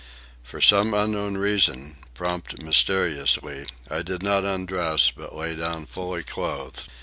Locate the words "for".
0.41-0.61